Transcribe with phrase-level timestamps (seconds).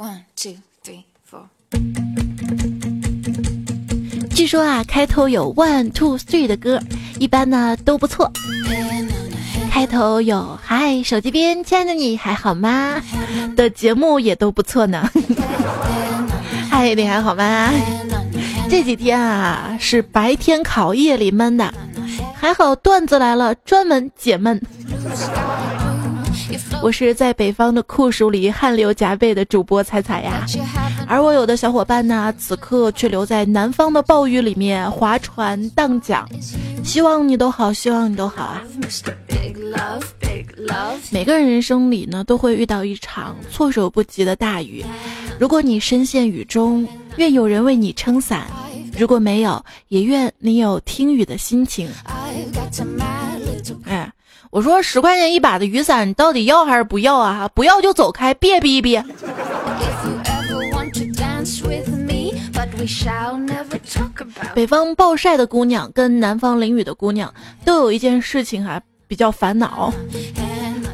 [0.00, 1.42] One, two, three, four.
[4.34, 6.80] 据说啊，开头有 one two three 的歌，
[7.18, 8.32] 一般呢都不错。
[9.70, 13.02] 开头有嗨，手机边亲爱的你还好吗？
[13.54, 15.06] 的节目也都不错呢。
[16.70, 17.70] 嗨，你还好吗？
[18.70, 21.74] 这几天啊是白天考夜里闷的，
[22.34, 24.58] 还好段子来了，专门解闷。
[26.82, 30.46] 我是在北方的酷暑里汗流浃背的主播彩彩呀，
[31.06, 36.26] 而我有的小伙伴呢，此刻却留在南方的暴雨里面划船荡桨。
[36.82, 38.62] 希望你都好，希望你都好啊！
[41.10, 44.84] 每个人人生里呢，都会遇到一场措手不及的大雨。
[45.38, 46.86] 如果你身陷雨中，
[47.16, 48.40] 愿有人为你撑伞；
[48.98, 51.88] 如果没有，也愿你有听雨的心情。
[53.84, 54.10] 哎。
[54.50, 57.48] 我说十块钱一把的雨伞，你到底要还是不要啊？
[57.54, 59.00] 不要就走开，别逼逼。
[64.52, 67.32] 北方暴晒的姑娘跟南方淋雨的姑娘
[67.64, 69.92] 都有一件事情哈比较烦恼，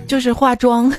[0.06, 0.92] 就是化妆。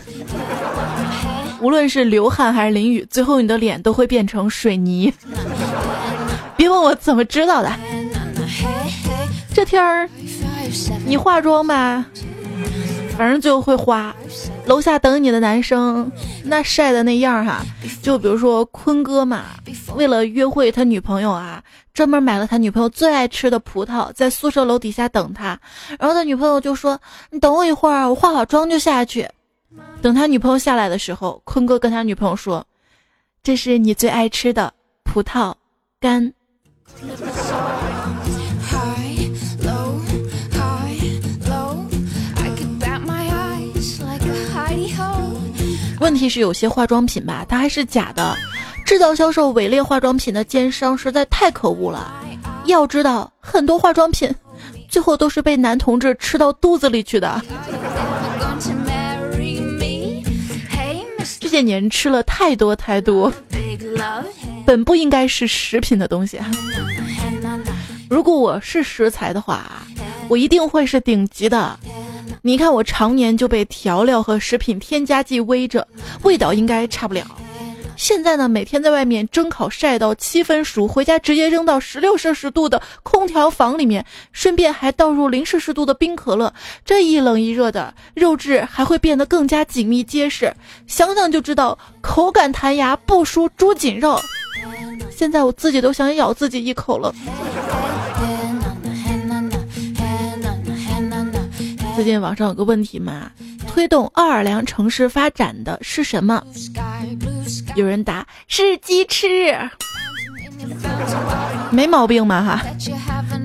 [1.59, 5.14] 无论是流汗还是淋雨，最后你的脸都会变成水泥。
[6.56, 7.72] 别问我怎么知道的，
[9.53, 10.09] 这天儿
[11.06, 12.03] 你化妆吧。
[13.17, 14.16] 反正就会花，
[14.66, 16.11] 楼下等你的男生
[16.44, 17.66] 那晒的那样哈，
[18.02, 19.45] 就比如说坤哥嘛，
[19.95, 21.63] 为了约会他女朋友啊，
[21.94, 25.59] 专门买了他女朋友最爱吃的葡萄，在宿舍楼底下等他，
[26.00, 27.00] 然后他女朋友就说
[27.31, 29.28] ：“你等我一会儿，我化好妆就下去。”
[30.02, 32.63] 等他女朋友下来的时候，坤哥跟他女朋友说
[33.41, 34.72] ：“这是你最爱吃的
[35.03, 35.53] 葡萄
[36.00, 36.31] 干。”
[46.18, 48.36] 题是有些化妆品吧，它还是假的。
[48.86, 52.14] 制造销售伪劣化妆品的奸商实在太可恶了。
[52.66, 54.34] 要知道，很多化妆品
[54.90, 57.41] 最后都是被男同志吃到肚子里去的。
[61.40, 63.31] 这些年吃了太多太多，
[64.66, 66.40] 本不应该是食品的东西。
[68.09, 69.84] 如果我是食材的话，
[70.30, 71.78] 我一定会是顶级的。
[72.42, 75.88] 你看，我常年就被调料和食品添加剂围着，
[76.24, 77.25] 味道应该差不了。
[77.96, 86.53] 现在呢，每天在外面蒸烤晒到七分熟，回家直接扔到十六摄氏度的空调房里面，顺便还倒入零摄氏度的冰可乐，
[86.86, 90.53] 这一冷一热的，肉质还会变得更加紧密结实，
[90.86, 94.20] 想想就知道口感弹牙，不输猪颈肉。
[95.09, 97.12] 现在我自己都想咬自己一口了。
[101.97, 103.31] 最近网上有个问题嘛，
[103.68, 106.44] 推动奥尔良城市发展的是什么？
[107.74, 109.58] 有人答是鸡翅，
[111.72, 112.63] 没毛病嘛哈。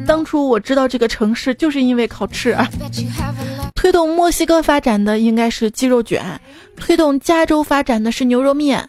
[0.07, 2.55] 当初我知道这个城市就是因为烤翅。
[3.75, 6.23] 推动墨西哥发展的应该是鸡肉卷，
[6.77, 8.87] 推动加州发展的是牛肉面，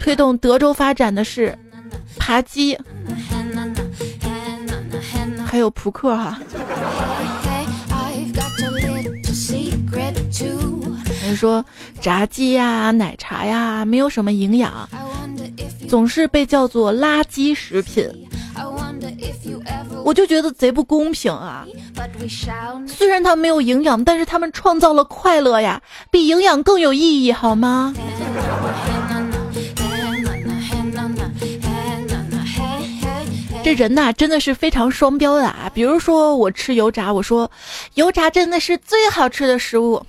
[0.00, 1.56] 推动德州发展的是
[2.18, 2.76] 扒鸡，
[5.46, 6.40] 还有扑克哈。
[11.26, 11.64] 人说
[12.00, 14.88] 炸鸡呀、奶茶呀，没有什么营养，
[15.88, 18.08] 总是被叫做垃圾食品。
[20.04, 21.66] 我就觉得贼不公平啊！
[22.86, 25.82] 虽然它没有营养，但是他们创造了快乐呀，
[26.12, 27.92] 比营养更有意义，好吗？
[33.64, 35.68] 这人呐，真的是非常双标的啊！
[35.74, 37.50] 比如说我吃油炸，我说
[37.94, 40.06] 油炸真的是最好吃的食物。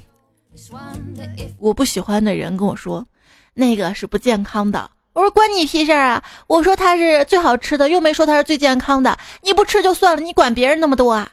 [1.60, 3.06] 我不喜欢的人跟我说，
[3.54, 4.90] 那个是不健康的。
[5.14, 6.24] 我说关你屁事啊！
[6.46, 9.18] 我说它是最好吃的，又没说它是最健康的。
[9.42, 11.28] 你不吃就算了，你管别人那么多啊？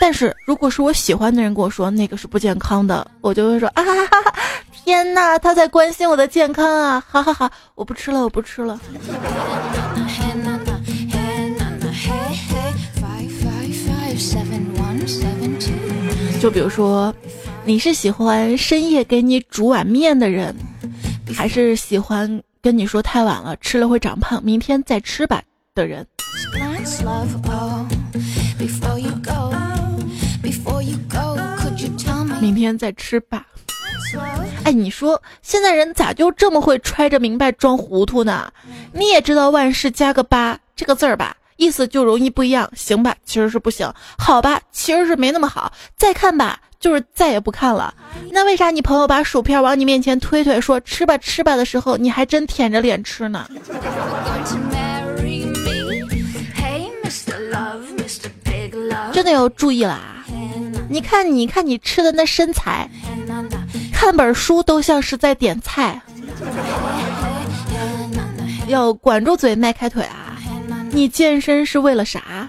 [0.00, 3.84] 但是如果是我喜欢的人跟我说那个是不健康的，我就会说啊，
[4.84, 7.04] 天哪，他在关心我的健康啊！
[7.06, 8.80] 好好好，我不吃了，我不吃了。
[16.40, 17.14] 就比如说。
[17.64, 20.54] 你是喜欢深夜给你煮碗面的人，
[21.34, 25.42] 还是喜欢跟你说太晚了吃了会长胖，明天再吃吧
[25.74, 26.06] 的人？
[32.40, 33.46] 明天再吃吧。
[34.64, 38.52] 哎，你说现在人咋就这么会揣着明白装糊涂呢？
[38.92, 41.36] 你也知道万事加个八这个字儿吧？
[41.56, 43.14] 意思就容易不一样，行吧？
[43.24, 44.60] 其实是不行，好吧？
[44.72, 45.72] 其实是没那么好。
[45.96, 46.58] 再看吧。
[46.80, 47.94] 就是再也不看了。
[48.32, 53.46] 那为啥你朋友把薯片往你面前推推，说吃吧吃吧的时候，你还真舔着脸吃呢？
[59.12, 60.24] 真的要注意啦！
[60.88, 62.88] 你看，你看你吃的那身材，
[63.92, 66.00] 看本书都像是在点菜。
[68.68, 70.38] 要管住嘴，迈开腿啊！
[70.90, 72.48] 你健身是为了啥？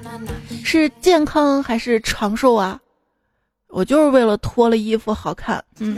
[0.63, 2.79] 是健康还是长寿啊？
[3.71, 5.63] 我就是为了脱了衣服好看。
[5.79, 5.97] 嗯。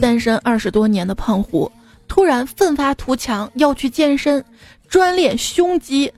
[0.00, 1.70] 单身二十多年的胖虎，
[2.06, 4.44] 突然奋发图强，要去健身，
[4.88, 6.12] 专练胸肌。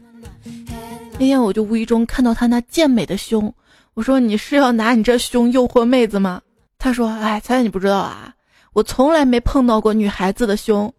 [1.12, 3.52] 那天我就无意中看到他那健美的胸，
[3.94, 6.42] 我说：“你是要拿你这胸诱惑妹子吗？”
[6.78, 8.34] 他说：“哎，猜猜你不知道啊，
[8.74, 10.92] 我从来没碰到过女孩子的胸，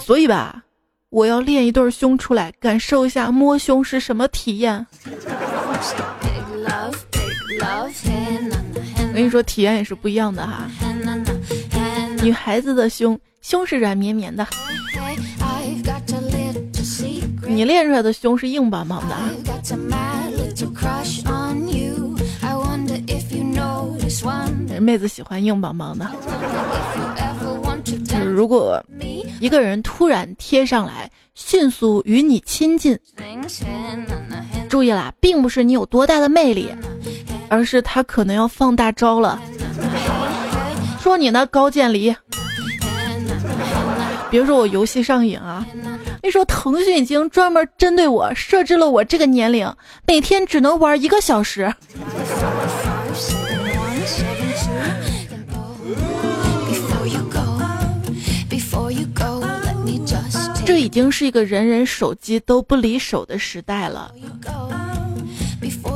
[0.00, 0.64] 所以吧，
[1.10, 4.86] 我要练一对胸出来，感受一下摸胸是什么体验。
[9.08, 10.68] 我跟你说，体验也是不一样的哈。
[12.22, 14.46] 女孩子的胸，胸是软绵绵的，
[17.46, 19.16] 你练出来的胸是硬邦邦的。”
[24.78, 26.06] 妹子喜欢硬邦邦的。
[28.04, 28.82] 就是如果
[29.40, 32.98] 一个人突然贴上来，迅速与你亲近，
[34.68, 36.70] 注意啦，并不是你有多大的魅力，
[37.48, 39.40] 而是他可能要放大招了。
[41.00, 42.14] 说你呢，高渐离。
[44.30, 45.66] 别说我游戏上瘾啊，
[46.22, 49.72] 你说腾讯已经专门针对我设置了我这个年龄，
[50.06, 51.72] 每天只能玩一个小时。
[60.88, 64.10] 已经是一个人人手机都不离手的时代了。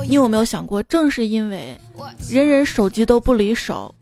[0.06, 1.74] 你有没有想过，正是因为
[2.28, 3.94] 人人手机都不离手，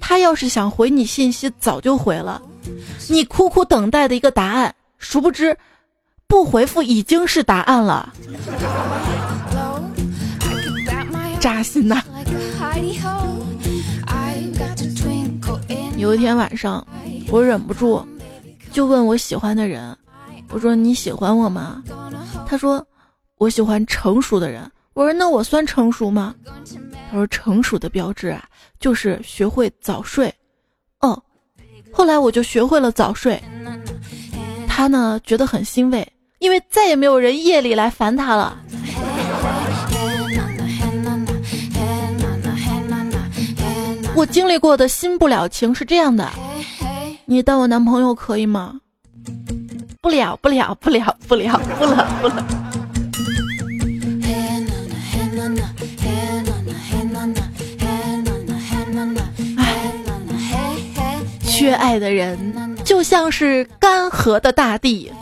[0.00, 2.40] 他要是想回你信息，早就回了。
[3.08, 5.58] 你苦苦等待的一个答案，殊不知
[6.28, 8.14] 不回复已经是答案了。
[11.40, 12.00] 扎心呐！
[15.96, 16.86] 有一天晚上，
[17.32, 18.06] 我忍不住
[18.70, 19.96] 就问我喜欢的人。
[20.50, 21.82] 我说你喜欢我吗？
[22.46, 22.84] 他说
[23.38, 24.70] 我喜欢成熟的人。
[24.92, 26.34] 我说那我算成熟吗？
[27.10, 28.44] 他说成熟的标志啊，
[28.78, 30.32] 就是学会早睡。
[31.00, 31.22] 哦，
[31.92, 33.40] 后来我就学会了早睡。
[34.66, 36.06] 他呢觉得很欣慰，
[36.40, 38.58] 因为再也没有人夜里来烦他了。
[44.16, 46.28] 我经历过的新不了情是这样的，
[47.24, 48.80] 你当我男朋友可以吗？
[50.02, 52.42] 不了不了不了不了不了不了。
[61.44, 65.12] 缺爱的人就像是干涸的大地，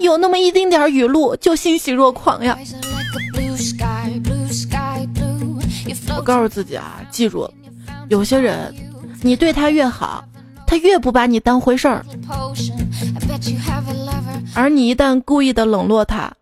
[0.00, 2.58] 有那么一丁点儿雨露就欣喜若狂呀。
[6.16, 7.48] 我告诉自己啊，记住，
[8.08, 8.74] 有些人，
[9.22, 10.24] 你对他越好。
[10.66, 12.04] 他越不把你当回事儿，
[14.54, 16.32] 而你一旦故意的冷落他，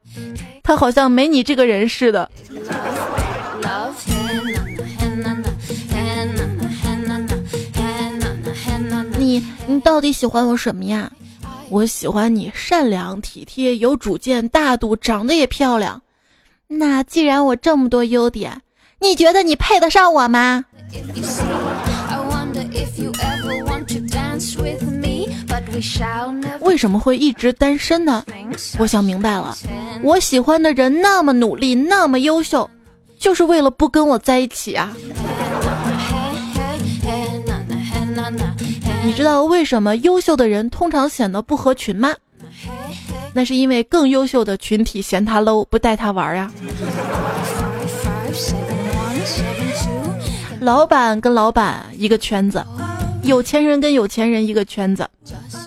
[0.63, 2.31] 他好像没你这个人似的。
[9.19, 11.11] 你你到底喜欢我什么呀？
[11.69, 16.01] 我喜欢你善良、体贴、有主见、大度，长得也漂亮。
[16.69, 18.63] 那既然我这么多优点，
[19.01, 20.65] 你觉得你配得上我吗？
[26.61, 28.25] 为什么会一直单身呢？
[28.79, 29.57] 我想明白了，
[30.03, 32.69] 我喜欢的人那么努力，那么优秀，
[33.19, 34.95] 就是为了不跟我在一起啊！
[39.05, 42.15] 你知道为什么优秀的人通常显得不合群吗？
[43.33, 46.51] 那是因为更优秀的群体嫌他 low，不带他玩呀。
[50.61, 52.65] 老板跟老板一个圈子。
[53.27, 55.05] 有钱人跟有钱人一个圈子，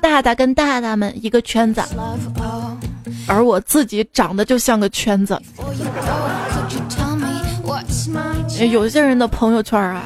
[0.01, 1.81] 大大跟大大们一个圈子，
[3.27, 5.37] 而我自己长得就像个圈子。
[8.71, 10.03] 有些人的朋友圈啊，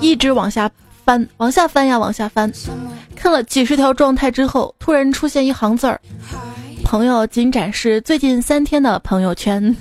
[0.00, 0.68] 一直往下
[1.04, 2.52] 翻，往下翻呀，往下翻，
[3.14, 6.00] 看了几十条状态之后，突然出现一行字儿：
[6.82, 9.74] 朋友仅展示最近三天的朋友圈。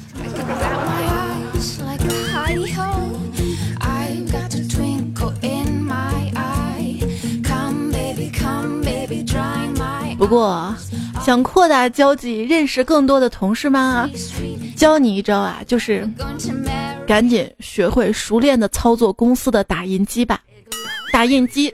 [10.21, 10.71] 不过，
[11.25, 14.07] 想扩大交际，认识更多的同事吗？
[14.77, 16.07] 教你一招啊，就是
[17.07, 20.39] 赶紧学会熟练的操作公司的打印机吧。
[21.11, 21.73] 打印机。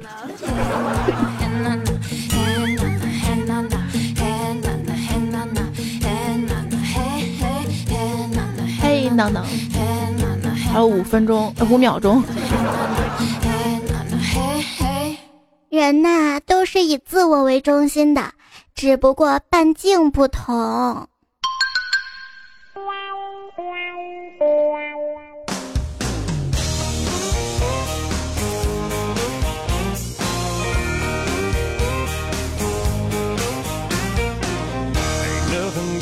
[8.82, 9.44] 嘿，闹闹，
[10.72, 12.24] 还有五分钟，五秒钟。
[15.70, 18.22] 人呐，都是以自我为中心的，
[18.78, 21.10] 只不过半径不同。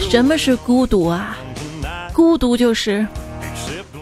[0.10, 1.38] 什么是孤独啊？
[2.12, 3.08] 孤独就是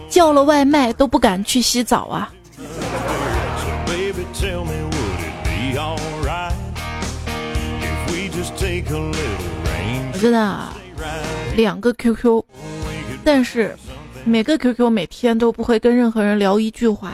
[0.08, 2.32] 叫了外卖都不敢去洗澡啊！
[8.96, 10.68] 我真的
[11.56, 12.42] 两个 QQ，
[13.24, 13.76] 但是
[14.24, 17.12] 每个 QQ 每天都不会跟任何人聊一句话。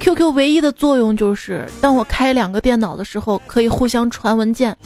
[0.00, 4.76] QQ 唯一的作用就是，当我开两个电脑的时候，可以互相传文件。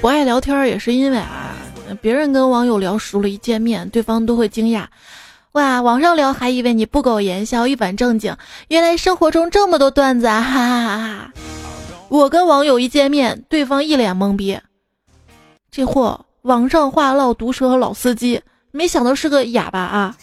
[0.00, 1.54] 不爱聊天也是因为啊，
[2.00, 4.86] 别人跟网友聊熟了，一见面对方都会惊讶。
[5.56, 8.36] 哇，网上聊还以为你不苟言笑、一本正经，
[8.68, 10.38] 原来生活中这么多段子啊！
[10.44, 11.32] 哈哈哈哈！
[12.10, 14.60] 我跟网友一见面，对方一脸懵逼，
[15.70, 20.14] 这货网上话唠毒舌老司机，没想到是个哑巴啊！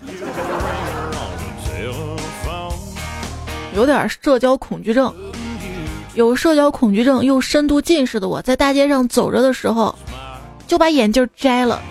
[3.75, 5.11] 有点社交恐惧症，
[6.13, 9.97] 有社交恐惧症又深度近视的我，在大街上走着的时候，
[10.67, 11.81] 就把眼镜摘了，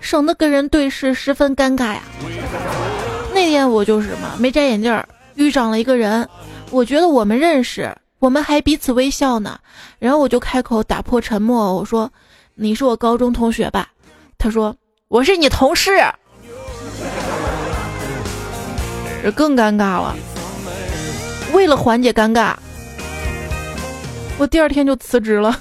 [0.00, 2.02] 省得跟人对视十分尴尬呀。
[3.38, 5.00] 那天我就是嘛，没摘眼镜，
[5.36, 6.28] 遇上了一个人，
[6.72, 9.56] 我觉得我们认识，我们还彼此微笑呢。
[10.00, 12.10] 然后我就开口打破沉默，我说
[12.56, 13.86] ：“你是我高中同学吧？”
[14.38, 14.74] 他说
[15.06, 15.92] ：“我是你同事。”
[19.22, 20.16] 这更尴尬了。
[21.52, 22.56] 为了缓解尴尬，
[24.36, 25.56] 我第二天就辞职了。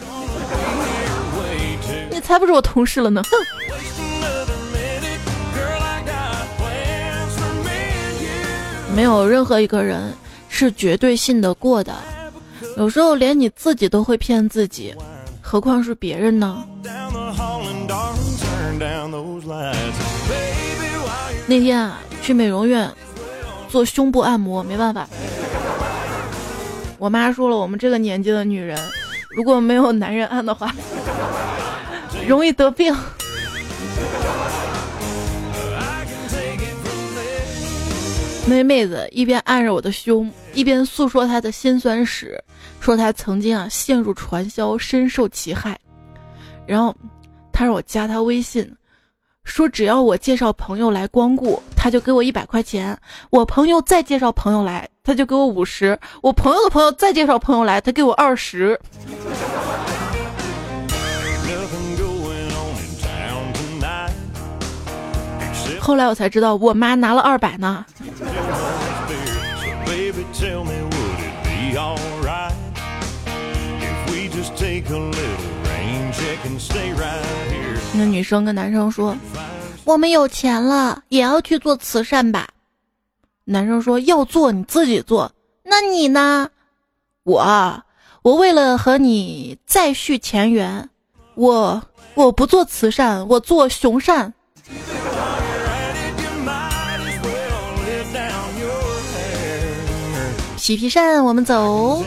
[2.10, 3.22] 你才不是我同事了呢！
[3.30, 3.57] 哼。
[8.96, 10.14] 没有任何一个人
[10.50, 11.94] 是绝对信得过的，
[12.78, 14.96] 有时候连你自己都会骗自己，
[15.42, 16.64] 何况是别人呢？
[21.48, 22.92] 那天啊，去美容院
[23.70, 25.08] 做胸部按摩，没办法，
[26.98, 28.80] 我妈说了，我们这个年纪的女人，
[29.30, 30.74] 如果没有男人按的话，
[32.28, 32.96] 容易得病。
[38.50, 42.42] 那妹子一边按着我的胸，一边诉说她的辛酸史，
[42.80, 45.78] 说她曾经啊陷入传销，深受其害。
[46.66, 46.96] 然后，
[47.52, 48.74] 她让我加她微信，
[49.44, 52.96] 说只要我介绍朋友来光顾，他就给我一百块钱；
[53.30, 58.80] 我朋友再介绍朋友来，他就给我五十；我朋友的朋友再介绍朋友来，他给我二十。
[65.80, 67.86] 后来我才知道，我妈拿了二百呢。
[69.98, 72.54] Baby tell me would it be alright
[73.82, 77.80] if we just take a little rain check and stay right here?
[77.96, 79.18] 那女生跟男生说
[79.86, 82.48] 我们有钱了也要去做慈善吧。
[83.46, 85.32] 男生说要做你自己做。
[85.64, 86.52] 那你呢？
[87.24, 87.84] 我
[88.22, 90.88] 我为了和你再续前缘
[91.34, 91.82] 我
[92.14, 94.36] 我不做慈善我做熊善。
[100.68, 102.04] 皮皮扇，我们走。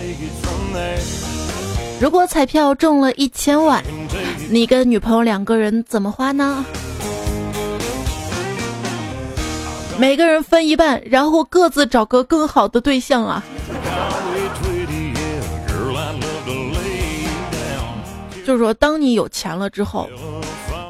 [1.99, 3.83] 如果彩票中了一千万，
[4.51, 6.63] 你跟女朋友两个人怎么花呢？
[9.99, 13.43] 每个人分一半，然后各自找个更好的对象啊。
[18.45, 20.07] 就是说，当你有钱了之后，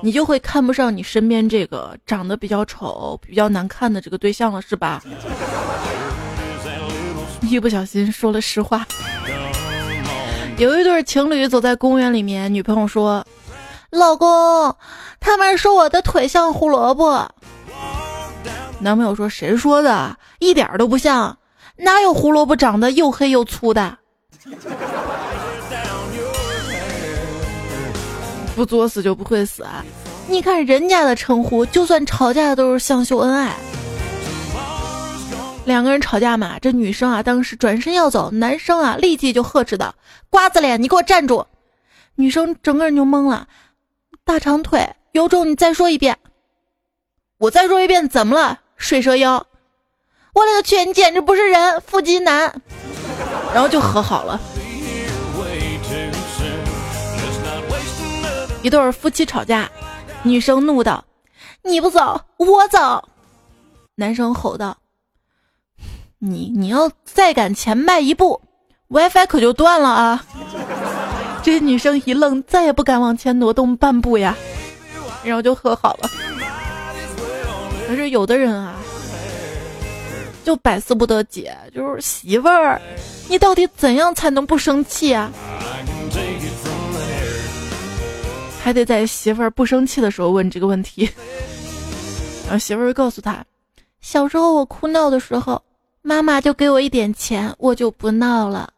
[0.03, 5.01] 你就会看不上你身边这个长得比较丑、比较难看的这个对象了，是吧？
[7.51, 8.87] 一不小心说了实话。
[10.57, 13.27] 有一对情侣走在公园里面，女朋友说
[13.91, 14.77] ：“老公，
[15.19, 17.29] 他们说我的腿像胡萝卜。”
[18.79, 20.17] 男朋友说：“谁说的？
[20.39, 21.37] 一点都不像，
[21.77, 23.99] 哪有胡萝卜长得又黑又粗的？”
[28.55, 29.85] 不作死就不会死啊！
[30.29, 33.57] 你看人家的称呼，就算吵架都是像秀恩爱。
[35.67, 39.95] 两个人吵架嘛，这女生啊当时转身要走，男生啊立即就呵斥道
[40.29, 41.47] ：“瓜子脸，你给我站住！”
[42.17, 43.47] 女生整个人就懵了，
[44.25, 46.19] 大长腿，有种你再说一遍。
[47.39, 48.61] 我再说一遍，怎么了？
[48.77, 49.47] 水蛇腰，
[50.35, 52.61] 我勒个去，你简直不是人，腹肌男。
[53.55, 54.41] 然后就和好了。
[58.63, 59.71] 一对夫妻吵架，
[60.23, 61.05] 女生怒道
[61.63, 63.09] ：“你不走，我走。”
[63.97, 64.77] 男生吼道
[66.23, 68.41] ：“你你要再敢前迈一步
[68.89, 70.25] ，WiFi 可就断了啊！”
[71.43, 74.37] 这女生一愣，再也不敢往前挪动半步呀，
[75.25, 76.11] 然后就和好了。
[77.89, 78.75] 可是有的人啊，
[80.45, 82.79] 就百思不得解，就是媳妇儿，
[83.27, 85.33] 你到底怎样才能不生气啊？
[88.63, 91.09] 还得在媳妇儿不生气的时候问这个问题。
[92.45, 93.43] 然后媳妇儿告诉他，
[94.03, 95.63] 小时候我哭闹的时候，
[96.03, 98.71] 妈妈就给我一点钱，我就不闹了。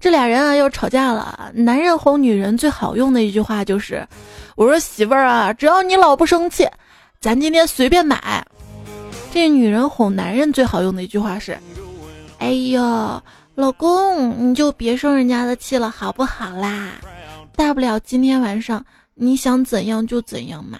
[0.00, 1.50] 这俩人啊又吵架了。
[1.54, 4.06] 男人哄女人最好用的一句话就是。
[4.56, 6.68] 我说媳妇儿啊，只要你老不生气，
[7.20, 8.44] 咱今天随便买。
[9.32, 11.58] 这女人哄男人最好用的一句话是
[12.38, 12.82] ：“哎呦，
[13.54, 16.92] 老公，你就别生人家的气了，好不好啦？
[17.56, 18.84] 大不了今天晚上
[19.14, 20.78] 你想怎样就怎样嘛。”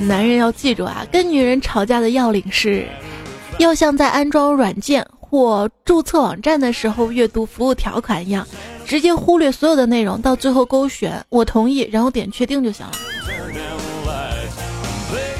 [0.00, 2.86] 男人要记住啊，跟女人吵架的要领是，
[3.58, 5.06] 要像在安装软件。
[5.20, 8.46] 或注册网站的时候阅读服务条款一样，
[8.84, 12.92] 直接忽略所有的内容，到最后勾选我同意，然后点确定就行了。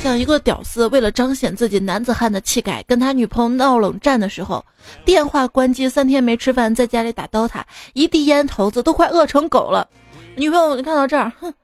[0.02, 4.64] 像一个屌丝为了彰显自己男子汉的气概，跟他女朋友闹冷战的时候，
[5.04, 9.88] 电话关机三天没吃饭，在家里打刀塔，一地烟头子都快饿成狗了。
[10.34, 11.54] 女朋友看到这儿，哼，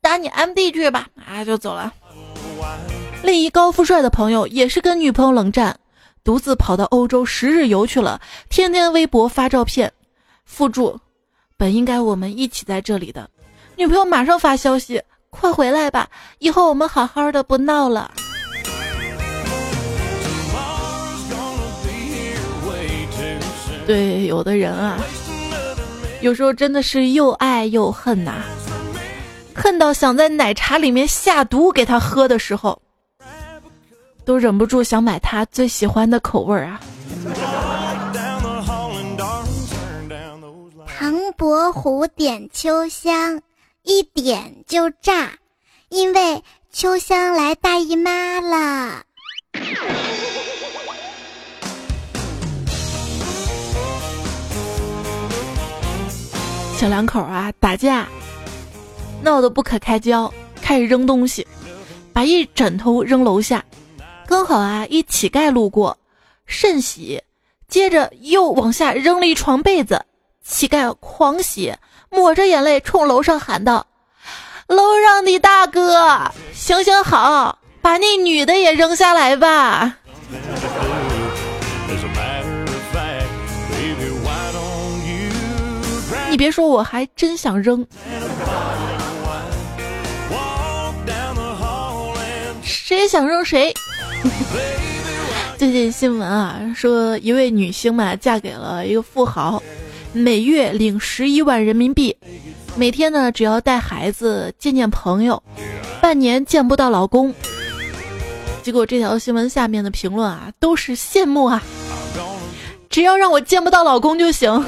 [0.00, 1.94] 打你 MD 去吧，啊就走了。
[3.22, 5.78] 另一高富帅的朋友也是跟女朋友冷战。
[6.24, 8.20] 独自跑到欧洲十日游去了，
[8.50, 9.92] 天天微博发照片，
[10.44, 10.98] 附注：
[11.56, 13.30] 本应该我们一起在这里的。
[13.76, 18.10] 女朋友马上发消息：快回来吧，以后我们好好的不闹了。
[23.86, 24.98] 对，有的人啊，
[26.20, 28.42] 有时候真的是又爱又恨呐，
[29.54, 32.80] 恨到想在奶茶里面下毒给他喝的时候。
[34.24, 36.78] 都忍不住想买他最喜欢的口味啊！
[40.86, 43.40] 唐伯虎点秋香，
[43.88, 45.32] 一点就炸，
[45.88, 49.02] 因为秋香来大姨妈了。
[56.76, 58.06] 小两口啊打架，
[59.22, 61.46] 闹得不可开交，开始扔东西，
[62.12, 63.64] 把一枕头扔楼下。
[64.26, 65.96] 刚好啊，一乞丐路过，
[66.44, 67.22] 甚喜，
[67.68, 70.04] 接着又往下扔了一床被子。
[70.44, 71.74] 乞丐狂喜，
[72.10, 73.86] 抹着眼泪冲楼上喊道
[74.66, 79.96] ：“楼上的大哥，行行好，把那女的也扔下来吧。
[86.30, 87.86] ”你别说，我还真想扔。
[92.62, 93.74] 谁想扔谁。
[95.56, 99.62] 最近新闻啊，说一位女星嘛嫁给了一个富豪，
[100.12, 102.16] 每月领十一万人民币，
[102.76, 105.42] 每天呢只要带孩子见见朋友，
[106.00, 107.32] 半年见不到老公。
[108.62, 111.62] 结果这条新闻下面的评论啊都是羡慕啊，
[112.90, 114.64] 只要让我见不到老公就行。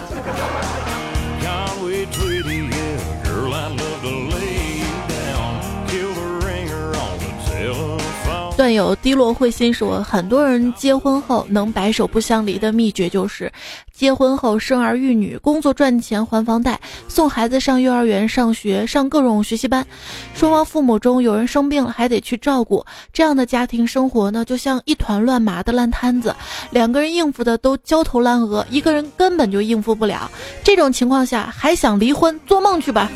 [8.60, 13.50] 段友低落会心说，很多人结婚后能白首不相离的秘诀就是，
[13.90, 19.86] 结婚后生儿育女，工作赚钱还房贷，送孩子上幼儿园上学，上各种学习班，
[20.34, 26.36] 双方父母中有人生病了还得去照顾，这样的家庭生活呢，就像一团乱麻的烂摊子，
[26.70, 30.30] 两个人应付的都焦头烂额，一个人根本就应付不了。
[30.62, 33.10] 这种情况下还想离婚，做梦去吧！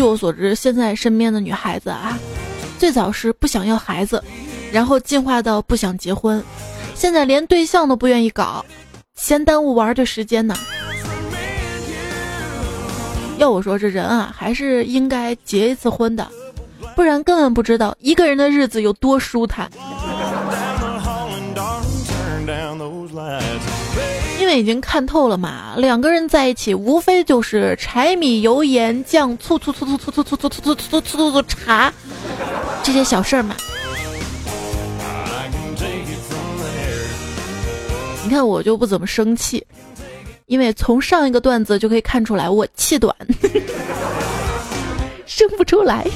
[0.00, 2.18] 据我所知，现在身边的女孩子啊，
[2.78, 4.24] 最早是不想要孩子，
[4.72, 6.42] 然后进化到不想结婚，
[6.94, 8.64] 现在连对象都不愿意搞，
[9.14, 10.56] 嫌耽误玩的时间呢。
[13.36, 16.26] 要我说，这人啊，还是应该结一次婚的，
[16.96, 19.70] 不然根本不知道一个人的日子有多舒坦。
[24.58, 31.92] 已经看透了嘛，两个人在一起无非就是柴米油盐酱醋醋醋醋醋醋醋醋醋醋醋醋茶
[32.82, 33.54] 这些小事儿嘛。
[38.22, 39.66] 你看我就不怎么生气，
[40.46, 43.14] 因为从上一个段子就可以看出来我气短，
[45.26, 46.06] 生不出来。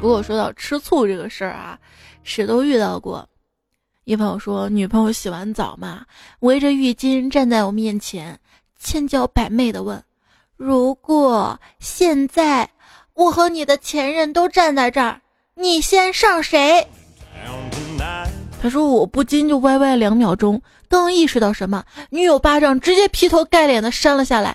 [0.00, 1.78] 不过说到吃醋这个事儿啊，
[2.24, 3.26] 谁都遇到过。
[4.04, 6.04] 一朋友说，女朋友洗完澡嘛，
[6.40, 8.38] 围着浴巾站在我面前，
[8.78, 10.02] 千娇百媚的问
[10.58, 12.68] ：“如果现在
[13.14, 15.22] 我和你的前任都站在这儿，
[15.54, 16.86] 你先上谁？”
[18.60, 24.54] 他说，我不禁就歪歪两秒钟，刚意识到什么，女友巴掌直接劈头盖脸的扇了下来。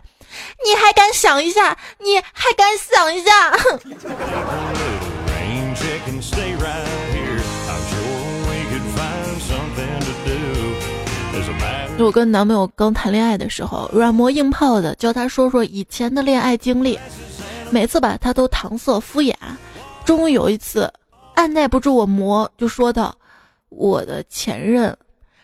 [0.64, 1.76] 你还敢想一下？
[1.98, 3.32] 你还敢想一下？
[12.02, 16.98] 我跟男朋友刚谈恋爱的时候，软磨硬泡的教他说说以前的恋爱经历，
[17.70, 19.34] 每次吧他都搪塞敷衍，
[20.06, 20.92] 终于有一次
[21.36, 23.14] 按耐不住我磨，就说道
[23.70, 24.96] ：“我的前任。”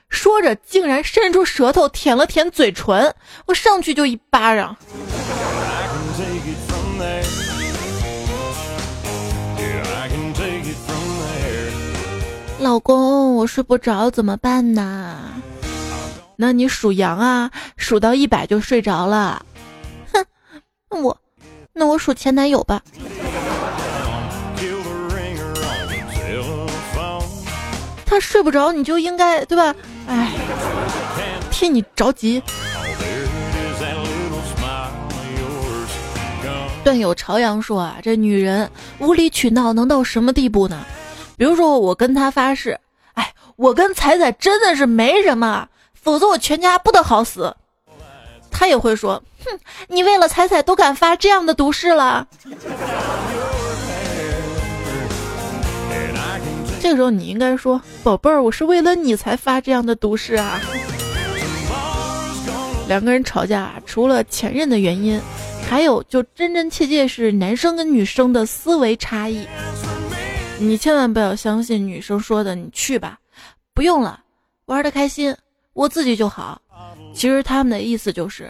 [0.09, 3.13] 说着竟然伸出舌头舔了舔嘴唇，
[3.45, 4.75] 我上去就一巴掌。
[12.59, 15.17] 老公，我睡不着怎么办呢？
[16.37, 19.45] 那你数羊啊，数到一百就睡着了。
[20.13, 20.25] 哼，
[20.89, 21.17] 那我，
[21.73, 22.81] 那我数前男友吧。
[28.05, 29.75] 他睡不着，你就应该对吧？
[30.07, 30.31] 哎，
[31.51, 32.41] 替你着急。
[36.83, 38.69] 段友朝阳说啊，这女人
[38.99, 40.85] 无理取闹能到什么地步呢？
[41.35, 42.79] 比如说我跟他发誓，
[43.15, 45.67] 哎，我跟彩彩真的是没什么。
[46.05, 47.55] 否则我全家不得好死。
[48.51, 52.27] 他也会说：“哼，你为了彩彩都敢发这样的毒誓了。”
[56.79, 60.61] 这个时候你应该说：“宝贝儿，我是为了你才发这样的毒誓啊。”
[62.87, 65.19] 两个人吵架，除了前任的原因，
[65.67, 69.47] 还有就真真切切是男生跟女生的思维差异。
[70.59, 73.17] 你千万不要相信女生说的，你去吧，
[73.73, 74.19] 不用了，
[74.65, 75.35] 玩的开心。
[75.75, 76.61] 我自己就好，
[77.13, 78.49] 其实他们的意思就是，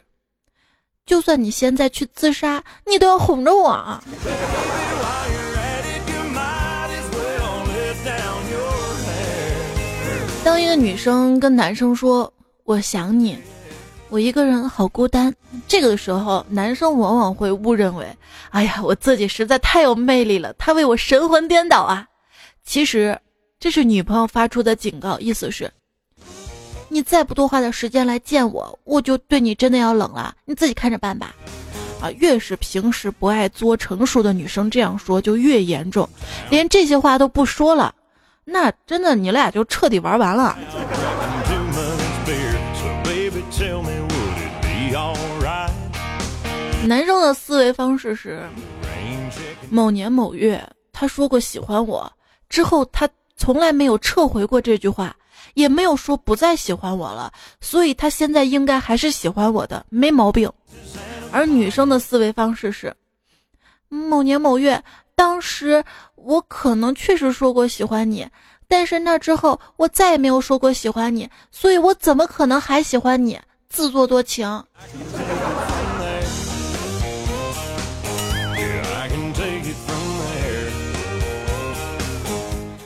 [1.07, 4.03] 就算你现在去自杀，你都要哄着我啊。
[10.43, 12.31] 当一个女生跟男生说
[12.63, 13.35] “我想你，
[14.09, 15.33] 我一个人好孤单”，
[15.67, 18.07] 这个时候，男生往往会误认为
[18.51, 22.05] ：“哎呀，我自己实在太有魅力了，他为我神魂颠倒啊！”
[22.63, 23.19] 其实，
[23.59, 25.71] 这是女朋友发出的警告，意思是。
[26.95, 30.33] 你再不多花点时间来见我，我就对你真的要冷了。
[30.45, 31.35] 你自己看着办吧。
[32.01, 36.07] 啊，越是平时不爱作成熟的女生这样说就越严重，
[36.49, 37.93] 连这些话都不说了，
[38.45, 40.57] 那真的你俩就彻底玩完了。
[46.87, 48.41] 男生的思维方式是：
[49.69, 52.09] 某年某月他说过喜欢我，
[52.47, 53.05] 之后他
[53.35, 55.13] 从来没有撤回过这句话。
[55.55, 60.51] 也没有说不再喜欢我了，所以他现在应该还是喜欢我的，没毛病。
[61.31, 62.93] 而女生的思维方式是：
[63.89, 64.83] 某年某月，
[65.15, 65.83] 当时
[66.15, 68.27] 我可能确实说过喜欢你，
[68.67, 73.39] 但是那之后我再也没有说过喜欢你，所以我怎么可能还喜欢你？
[73.69, 74.63] 自作多情。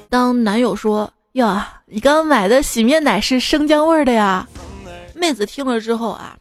[0.09, 1.11] 当男友说。
[1.33, 4.47] 哟，你刚刚买的洗面奶是生姜味的呀？
[5.13, 6.35] 妹子听了之后啊，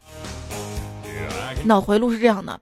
[1.63, 2.59] 脑回路是这样的：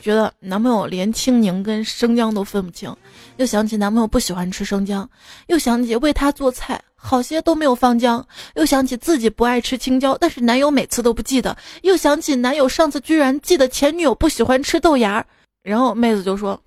[0.00, 2.94] 觉得男朋友连青柠跟生姜都分不清，
[3.38, 5.08] 又想起男朋友不喜欢吃生姜，
[5.48, 15.26] 又想起为他做菜好些都没有放姜，又想起自己不爱吃青椒，但是男友每次都不记得，又想起男友上次居然记得前女友不喜欢吃豆芽，
[15.64, 16.60] 然后妹子就说：“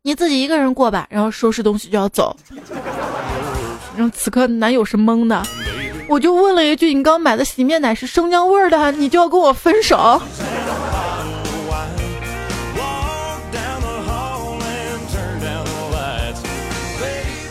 [0.00, 2.34] 你自己一个人过吧。”然后收拾东西就要走。
[3.98, 5.42] 然后此刻男友是懵的，
[6.08, 10.22] 我就问了一句：“你刚买的洗面奶是生姜味的，你就要跟我分手？”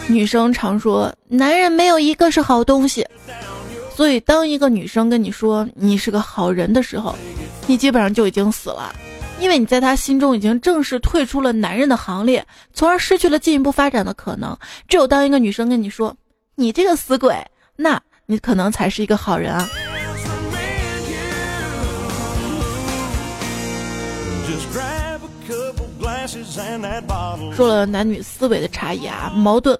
[0.07, 3.05] 女生常说，男人没有一个是好东西，
[3.93, 7.13] 所以当一个女生跟你说你是个好人的时候，
[7.65, 8.95] 你基本上就已经死了，
[9.41, 14.57] 因为你在他心中已经正式退出了男人的行列，从而失去了进一步发展的可能。
[14.87, 16.15] 只有当一个女生跟你说。
[16.59, 17.35] 你这个死鬼
[17.75, 19.69] 那你可能才是一个好人啊。
[27.55, 29.79] 说了男女思维的差异啊矛盾。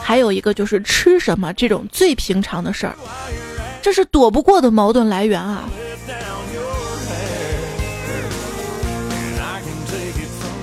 [0.00, 2.96] 还有一个就是吃什么这种最平常的事儿
[3.82, 5.68] 这是躲不过的矛盾来源啊。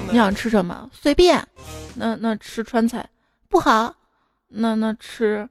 [0.10, 0.90] 你想吃什么？
[0.92, 1.48] 随便。
[1.94, 3.08] 那那吃川菜。
[3.50, 3.94] 不好。
[4.48, 5.48] 那那吃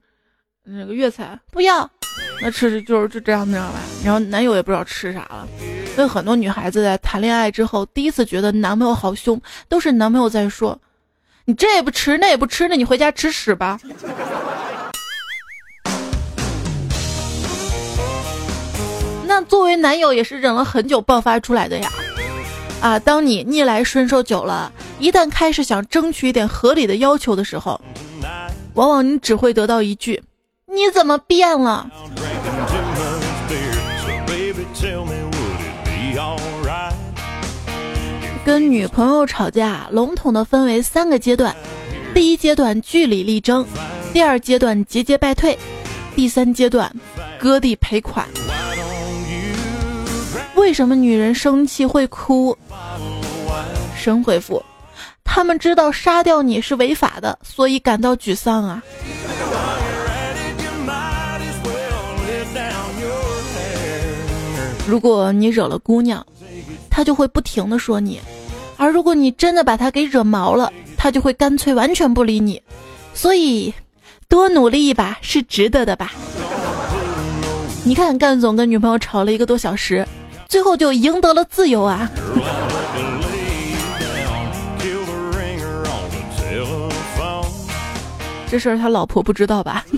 [0.63, 1.89] 那个粤菜不要。
[2.41, 3.79] 那吃就是就这样那样吧。
[4.03, 5.47] 然后男友也不知道吃啥了。
[5.95, 10.77] 所以很多女孩子在谈恋爱之后，第一次觉得男朋友好凶，都是男朋友在说
[11.45, 13.79] ：“你这也不吃，那也不吃，那你回家吃屎吧。”
[19.27, 21.89] 那作为男友也是忍了很久爆发出来的呀。
[22.81, 27.79] 啊，当你逆来顺受久了，一旦开始想争取一点合理的要求的时候，
[28.75, 30.21] 往往你只会得到一句
[30.67, 31.89] ：“你怎么变了？”
[38.45, 41.55] 跟女朋友吵架，笼统的分为三个阶段：
[42.13, 43.65] 第一阶段据理力争，
[44.13, 45.57] 第二阶段节节败退，
[46.13, 46.93] 第三阶段
[47.39, 48.27] 割地赔款。
[50.55, 52.55] 为什么女人生气会哭？
[53.97, 54.61] 神回复：
[55.25, 58.81] 他们知道杀掉你是违法的，所以感到沮丧啊。
[64.87, 66.25] 如果你惹了姑娘，
[66.89, 68.19] 她就会不停的说你；
[68.77, 72.61] 而如果你真的把她给惹毛了，她就会干脆完全不理你。
[73.13, 73.73] 所以，
[74.29, 76.13] 多努力一把是值得的吧？
[77.83, 80.07] 你看，干总跟女朋友吵了一个多小时，
[80.47, 82.09] 最后就赢得了自由啊！
[88.49, 89.85] 这事儿他老婆不知道吧？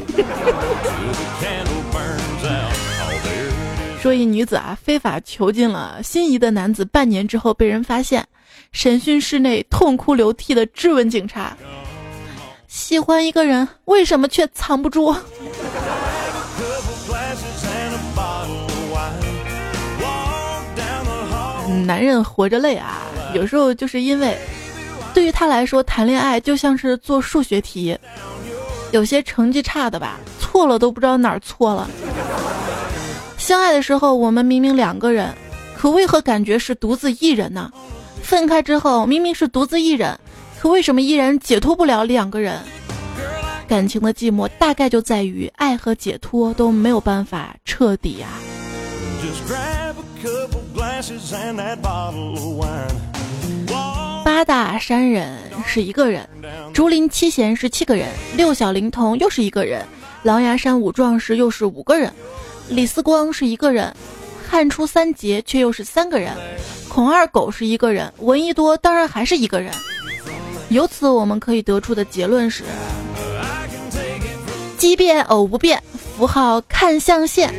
[4.02, 8.26] 说一女子啊，非法囚禁了心仪的男子，半年之后被人发现，
[8.72, 11.58] 审讯室内痛哭流涕的质问警察：
[12.68, 15.14] 喜欢一个人，为什么却藏不住？
[21.86, 23.02] 男人活着累啊，
[23.34, 24.38] 有时候就是因为，
[25.14, 27.98] 对于他来说，谈恋爱就像是做数学题。
[28.92, 31.90] 有些成绩差的吧，错了都不知道哪儿错了。
[33.38, 35.34] 相爱的时候，我们明明两个人，
[35.76, 37.72] 可为何感觉是独自一人呢？
[38.22, 40.18] 分开之后，明明是独自一人，
[40.60, 42.60] 可为什么依然解脱不了两个人？
[43.68, 48.28] 感情的寂寞大概就在于爱和解脱都没有办法彻底呀。
[54.38, 56.30] 八大山人是一个人，
[56.72, 59.84] 竹林七贤是七个人，六小龄童又是一个人，
[60.22, 62.14] 狼牙山五壮士又是五个人，
[62.70, 63.92] 李四光是一个人，
[64.48, 66.32] 汉初三杰却又是三个人，
[66.88, 69.74] 孔二狗是一个人，闻一多当然还是一个人。
[70.70, 72.64] 由此我们可以得出的结论是：
[74.78, 75.82] 奇变偶不变，
[76.16, 77.52] 符号看象限。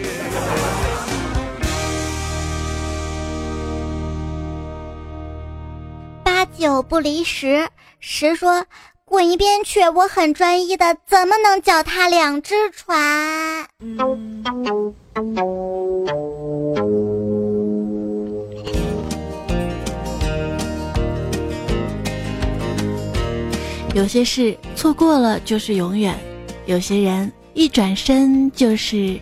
[6.58, 7.68] 九不离十，
[8.00, 8.66] 十说
[9.04, 9.88] 滚一边去！
[9.88, 13.68] 我很专一的，怎么能脚踏两只船？
[23.94, 26.18] 有些事错过了就是永远，
[26.66, 29.20] 有些人一转身就是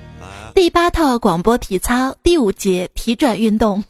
[0.55, 3.85] 第八套广播体操第五节体转运动。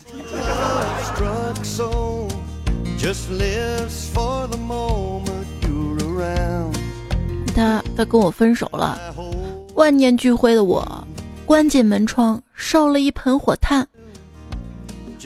[7.55, 8.99] 他他跟我分手了，
[9.77, 11.07] 万念俱灰的我，
[11.45, 13.87] 关进门窗，烧了一盆火炭，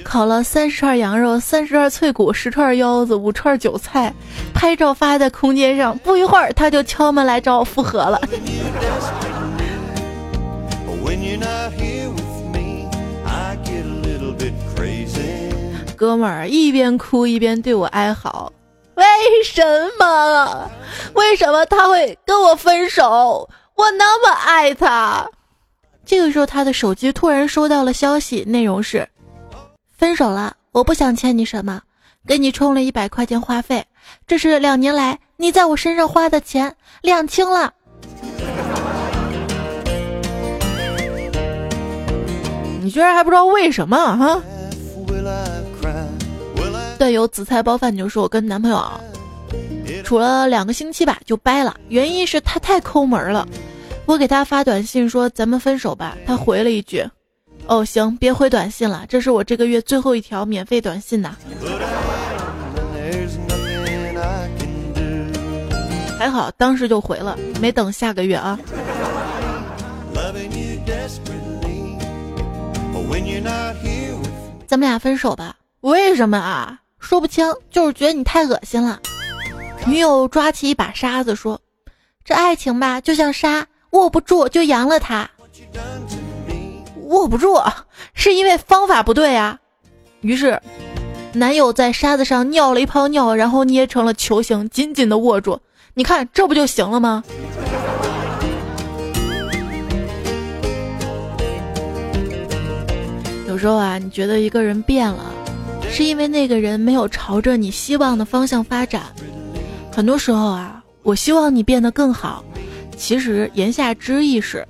[0.05, 4.13] 烤了三十串羊肉，三十串脆骨，十串腰子，五串韭菜，
[4.53, 5.97] 拍照发在空间上。
[5.99, 8.21] 不一会儿，他就敲门来找我复合了。
[16.01, 18.51] 哥们儿一边哭一边对我哀嚎
[18.97, 19.05] ：“为
[19.45, 19.63] 什
[19.99, 20.71] 么？
[21.13, 23.47] 为什么他会跟我分手？
[23.75, 25.29] 我那么爱他。”
[26.07, 29.07] 这个时候，他的手机突然收到了消息，内容是
[29.95, 31.83] ：“分手了，我不想欠你什么，
[32.27, 33.85] 给你充了一百块钱话费，
[34.27, 37.75] 这是两年来你在我身上花的钱，两清了。”
[42.81, 44.41] 你居然还不知道为什么哈？
[47.01, 48.85] 段友紫菜包饭你就说：“我跟男朋友
[50.05, 51.75] 处了两个星期吧，就掰了。
[51.89, 53.49] 原因是他太抠门了。
[54.05, 57.03] 我给他发短信说咱们分手吧，他回了一句：
[57.65, 61.35] 哦行，别回短信了，这是我这个月最后一条免费短信呐。
[66.19, 68.61] 还好当时就回了，没等下个月啊。
[74.67, 75.57] 咱们俩分手吧？
[75.81, 76.77] 为什么啊？
[77.01, 79.01] 说不清，就是觉得你太恶心了。
[79.87, 81.61] 女友抓起一把沙子说
[82.25, 85.29] ：“这爱情吧，就像沙，握不住就扬了它。
[87.07, 87.61] 握不住，
[88.15, 89.59] 是因为方法不对啊。”
[90.21, 90.61] 于是，
[91.33, 95.59] 男友在沙子上尿了一泡尿，然后捏成了球形，紧紧的握住。
[95.95, 97.25] 你看，这不就行了吗？
[103.49, 105.25] 有时候啊，你觉得一个人变了，
[105.93, 109.03] 是因为那个人没有朝着你希望的方向发展。
[109.93, 112.45] 很多时候啊，我希望你变得更好，
[112.97, 114.67] 其实言下之意是，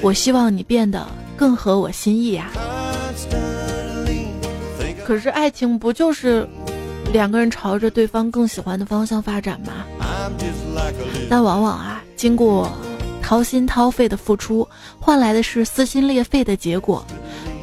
[0.00, 1.06] 我希望你变得
[1.36, 2.50] 更合我心意啊。
[5.04, 6.48] 可是爱情不就是
[7.12, 9.84] 两个人朝着对方更喜欢的方向发展吗？
[11.28, 12.70] 但往往啊，经过
[13.20, 14.66] 掏心掏肺的付出，
[15.00, 17.04] 换来的是撕心裂肺的结果。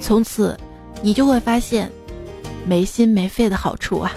[0.02, 0.58] 从此，
[1.02, 1.90] 你就会发现
[2.68, 4.12] 没心没肺的好处啊！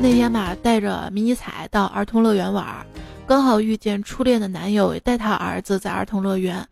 [0.00, 2.66] 那天吧，带着迷你彩到儿童乐园玩，
[3.26, 6.66] 刚好遇见初恋的男友也带他儿子在儿童乐园，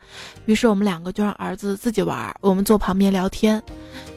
[0.44, 3.62] 于是我们两个就让儿子自己玩，我们坐旁边聊天。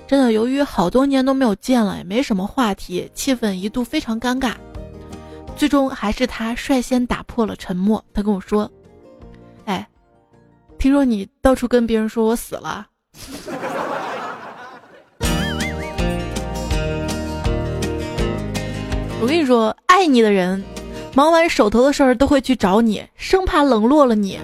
[0.07, 4.51] 真的，由于好多年都没有见了，也没什么话题，气氛一度非常尴尬。
[5.55, 8.03] 最终还是他率先打破了沉默。
[8.13, 8.69] 他跟我说：“，
[10.83, 12.85] 听说你到处跟别人说我死了。
[19.21, 20.61] ”我跟你说，爱你的人，
[21.15, 24.39] 忙完手头的事儿都会去找你，生怕冷落了你；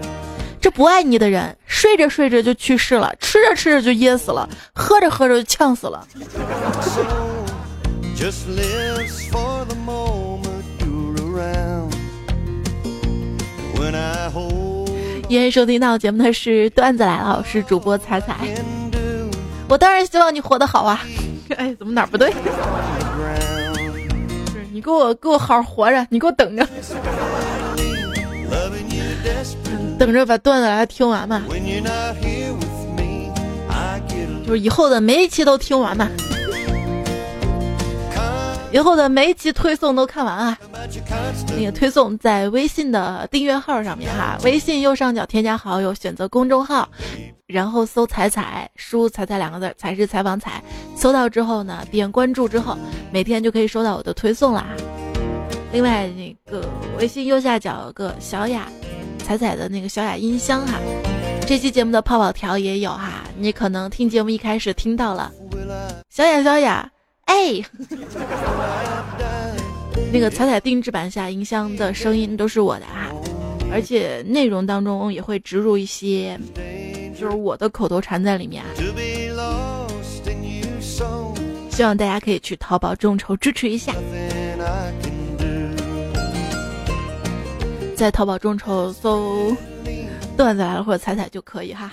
[0.61, 6.07] 这不爱你的人，睡着睡着就去世了，吃着吃着就噎死了，喝着喝着就呛死了。
[15.29, 18.35] 今天收听到节目的是段子来了，我是主播彩彩。
[19.67, 21.05] 我当然希望你活得好啊！
[21.55, 22.33] 哎，怎么哪儿不对？
[24.71, 26.67] 你给我给我好好活着，你给我等着，
[29.99, 31.43] 等着把段子来听完嘛。
[34.47, 36.09] 就是以后的每一期都听完嘛。
[38.71, 40.57] 以后的每一期推送都看完啊！
[41.57, 46.87] 那个推送在微信的订阅号上面哈，微信右上角添加好友，选择公众号，
[47.45, 50.63] 然后搜“彩彩”，输“彩彩”两个字，彩是采访彩。
[50.95, 52.77] 搜到之后呢，点关注之后，
[53.11, 54.67] 每天就可以收到我的推送啦。
[55.71, 56.67] 另外，那个
[56.99, 58.67] 微信右下角有个小雅
[59.23, 60.79] 彩彩的那个小雅音箱哈，
[61.45, 65.31] 这期节目的泡泡条也有哈，你可能听节目一开始听到了
[66.09, 66.89] 小雅小雅。
[67.25, 67.61] 哎，
[70.11, 73.09] 那个彩彩定制版下音箱的声音都是我的啊，
[73.71, 76.37] 而且内容当中也会植入一些，
[77.17, 78.69] 就是我的口头禅在里面啊。
[81.69, 83.93] 希望大家可以去淘宝众筹支持一下，
[87.95, 89.55] 在淘宝众筹搜
[90.35, 91.91] “段子来了”或者“彩彩”就可以哈。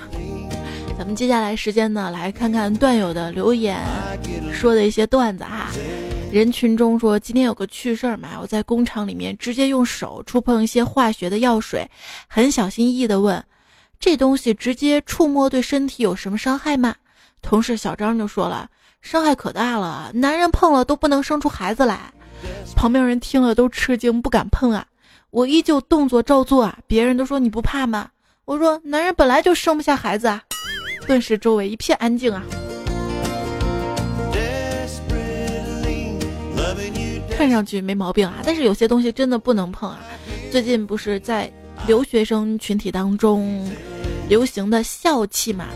[0.99, 3.79] 咱们接下来时间呢，来看看段友的留言，
[4.53, 5.71] 说的一些段子哈。
[6.37, 11.91] 人群中说，今天有个趣事儿嘛，我在工厂里面直接用手触碰一些化学的药水，
[12.29, 13.43] 很小心翼翼的问
[13.99, 16.95] ：“这东西直接触摸对身体有什么伤害吗？”
[17.41, 18.69] 同事小张就说了
[19.01, 22.13] ：“伤害可大了，男人碰了都不能生出孩子来。”
[22.77, 24.85] 旁边人听了都吃惊，不敢碰啊。
[25.31, 28.11] 我依旧动作照做啊，别人都说你不怕吗？
[28.45, 30.43] 我说男人本来就生不下孩子啊。
[31.07, 32.43] 顿时周围一片安静啊！
[37.37, 40.01] 看上去没毛病啊，但是有些东西真的不能碰啊。
[40.51, 41.53] 最近不是在
[41.87, 43.71] 留学生群体当中
[44.27, 45.67] 流行的笑气嘛？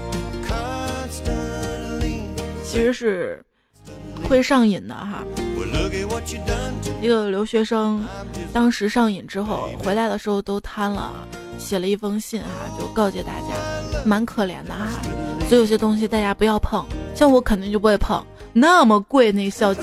[2.64, 3.44] 其实是
[4.26, 5.22] 会上瘾的哈。
[7.02, 8.06] 一个留学生
[8.54, 11.12] 当时上瘾之后回来的时候都瘫了，
[11.58, 12.48] 写了一封信哈，
[12.78, 14.88] 就告诫大家，蛮可怜的哈。
[15.46, 16.82] 所以有些东西大家不要碰，
[17.14, 19.80] 像我肯定就不会碰，那么贵那笑气，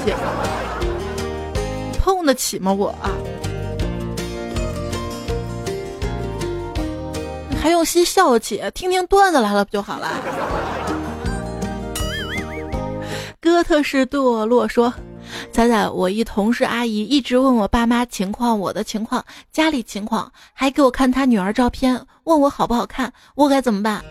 [2.07, 3.11] 碰得起吗我啊？
[7.61, 8.63] 还用心笑起？
[8.73, 10.07] 听听段子来了不就好了？
[13.41, 14.93] 哥特式堕落说
[15.51, 24.01] ：“仔仔，我一同事阿姨一直问我爸妈情况、我的情况、家里情况，还给我看他女儿照片，问我好不好看，我该怎么办？”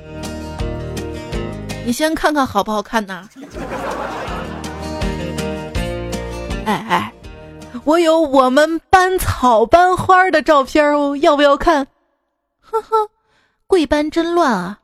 [1.87, 3.27] 你先看看好不好看呐？
[6.67, 7.13] 哎哎，
[7.87, 11.87] 我有我们班草班花的照片哦，要不要看？
[12.59, 13.09] 呵呵，
[13.69, 14.81] 贵班真乱啊！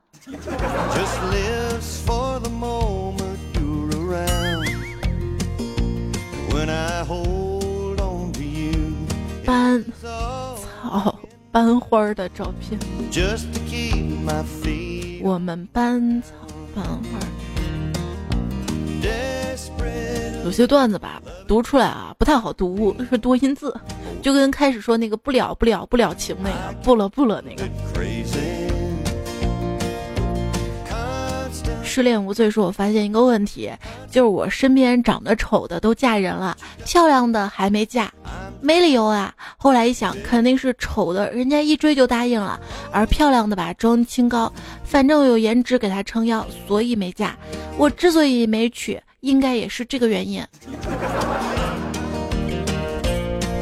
[9.45, 11.19] 班草
[11.51, 12.79] 班花的照片，
[15.25, 16.33] 我们班草
[16.73, 17.19] 班花。
[20.45, 23.75] 有些段子吧，读出来啊不太好读，是多音字，
[24.21, 27.63] 就跟开始说那个不了不了不了情那个不了不了那个。
[31.85, 33.71] 失恋无罪说，我发现一个问题，
[34.11, 38.11] 就是我身边长得丑的都嫁人了，漂亮的还没嫁，
[38.63, 39.35] 没理由啊。
[39.59, 42.59] 后来一想，肯定是丑的，人家一追就答应了，
[42.91, 44.51] 而漂亮的吧，装清高，
[44.83, 47.37] 反正有颜值给他撑腰，所以没嫁。
[47.77, 50.45] 我之所以没娶，应该也是这个原因。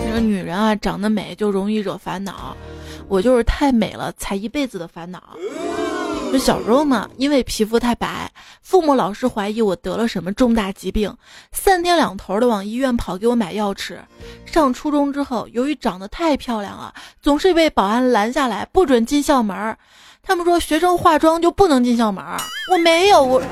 [0.07, 2.57] 那个女人啊，长得美就容易惹烦恼，
[3.09, 5.23] 我就是太美了，才一辈子的烦恼。
[6.33, 8.31] 就小时候嘛，因为皮肤太白，
[8.63, 11.15] 父母老是怀疑我得了什么重大疾病，
[11.53, 14.01] 三天两头的往医院跑给我买药吃。
[14.47, 19.77] 上初中之后，由于长得太漂亮了，总是被保安拦下来，不准进校门。
[20.23, 22.25] 他们说学生化妆就不能进校门，
[22.73, 23.43] 我没有我。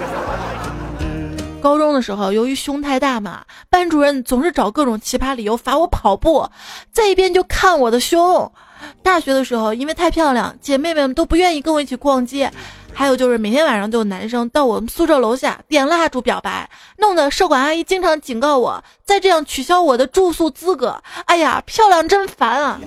[1.61, 6.49] 高中的时候，由于胸太大嘛，班主任总是找各种奇葩理由罚我跑步，
[6.93, 8.51] 在一边就看我的胸。
[9.03, 12.51] 大学的时候，因为太漂亮，姐妹们都不愿意跟我一起逛街。
[12.93, 21.01] 还有就是每天晚上都有男生到我们宿舍楼下点蜡烛表白，弄得舍管阿姨经常警告我，再这样取消我的住宿资格。
[21.27, 22.81] 哎呀，漂亮真烦啊！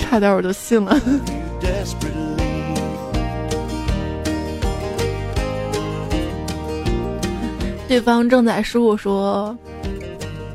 [0.00, 0.98] 差点我就信了。
[7.86, 9.56] 对方正在失误说。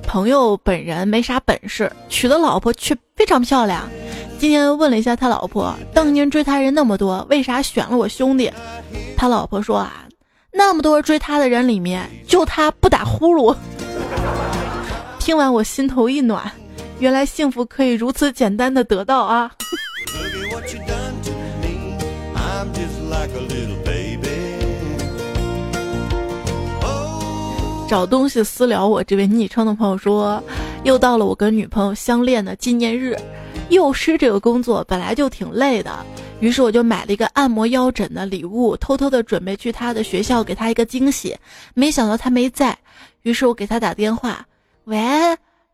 [0.04, 3.88] 朋友本人没啥本事，娶的老婆却非常漂亮。
[4.40, 8.52] 今天问了一下他老婆，当年追他人那么多，为啥选了我兄弟？
[9.16, 10.06] 他老婆说啊，
[10.52, 13.56] 那么多追他的人里面，就他不打呼噜。
[15.20, 16.52] 听完我心头一暖，
[16.98, 19.52] 原来幸福可以如此简单的得到啊！
[27.90, 30.42] 找东西私聊我这位昵称的朋友说，
[30.84, 33.18] 又到了我跟女朋友相恋的纪念日。
[33.70, 36.06] 幼师这个工作本来就挺累的，
[36.40, 41.36] 于是我就买了一个按摩腰枕的礼物，偷偷的准备去他的学校给他一个惊喜。
[41.74, 42.78] 没想到他没在，
[43.24, 44.46] 于是我给他打电话
[44.86, 45.00] ：“喂，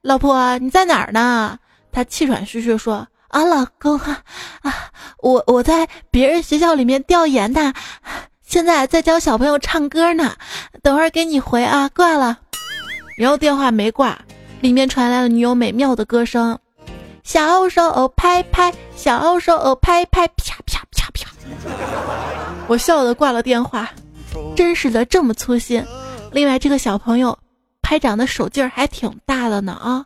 [0.01, 1.59] 老婆，你在哪儿呢？”
[1.91, 4.23] 他气喘吁吁说：“啊，老公啊，
[4.61, 4.73] 啊，
[5.19, 7.73] 我我在别人学校里面调研呢。”
[8.45, 10.33] 现在在教小朋友唱歌呢，
[10.81, 12.37] 等会儿给你回啊，挂了。
[13.17, 14.17] 然后电话没挂，
[14.61, 16.57] 里面传来了女友美妙的歌声：
[17.23, 21.29] 小手拍拍，小手拍拍，啪啪啪啪。
[22.67, 23.89] 我笑的挂了电话，
[24.55, 25.83] 真是的这么粗心。
[26.31, 27.37] 另外这个小朋友
[27.81, 30.05] 拍掌的手劲儿还挺大的呢啊。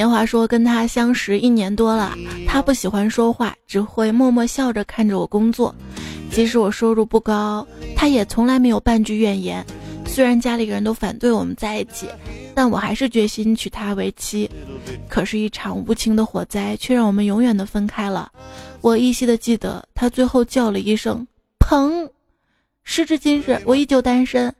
[0.00, 5.74] 年华说，跟他相识一年多了，他不喜欢说话，只会默默笑着看着我工作。
[6.30, 9.62] 即使我收入不高，他也从来没有半句怨言。
[10.06, 12.08] 虽然家里人都反对我们在一起，
[12.54, 14.50] 但我还是决心娶她为妻。
[15.06, 18.32] 可是，一场无情的火灾却让我们永远的分开了。
[18.80, 21.26] 我依稀的记得，他最后叫了一声
[21.60, 22.08] “疼”。
[22.84, 24.50] 时至今日，我依旧单身，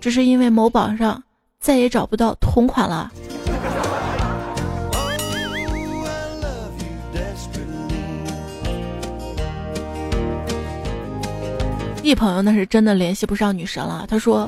[0.00, 1.20] 只是因为某宝上
[1.58, 3.10] 再也找不到同款了。
[12.04, 14.04] 一朋友那是真的联系不上女神了。
[14.06, 14.46] 他说，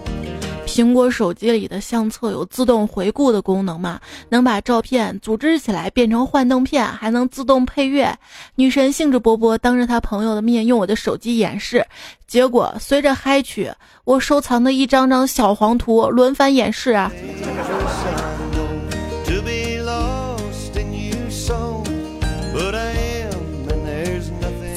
[0.66, 3.98] 苹果手机里的相册有自动回顾的功能嘛，
[4.28, 8.14] 能把照片组织起来变成幻灯片，还能自动配乐。
[8.57, 11.82] 女神兴致勃勃当着他朋友的面用我的手机演示，
[12.26, 13.72] 结果随着嗨曲，
[14.04, 17.11] 我收藏的一张张小黄图轮番演示啊。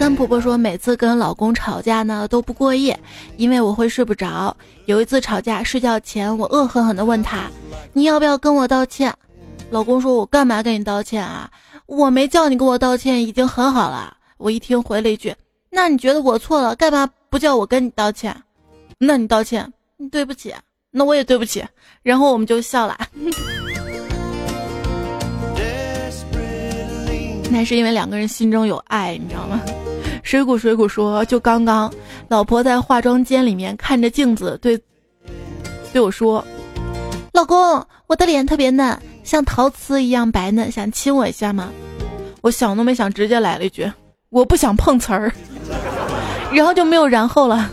[0.09, 2.99] 三婆婆说，每次跟老公吵架呢都不过夜，
[3.37, 4.57] 因为我会睡不着。
[4.85, 7.43] 有一次吵架，睡觉前我恶狠狠地问他
[7.93, 9.13] ：“你要不要跟我道歉？”
[9.69, 11.47] 老公说：“我干嘛跟你道歉啊？
[11.85, 15.31] 我没叫你跟我道歉，已经很好了。”我一听回了一句
[15.69, 18.35] ：“那你觉得我错了，干嘛不叫我跟你道歉？
[18.97, 19.71] 那你道歉，
[20.11, 20.51] 对不起，
[20.89, 21.63] 那我也对不起。”
[22.01, 22.97] 然后我们就笑了。
[27.51, 29.61] 那是因为两个人心中有爱，你知道吗？
[30.23, 31.91] 水谷水谷说，就刚刚，
[32.27, 34.79] 老婆在化妆间里面看着镜子，对
[35.91, 36.45] 对我说
[37.33, 41.69] ：“老公，我的脸特别嫩，像陶瓷一样白嫩，想亲我一下吗？”
[42.41, 43.91] 我想都没想，直接来了一句
[44.29, 45.31] ：“我不想碰瓷儿。
[46.53, 47.69] ”然后就没有然后了。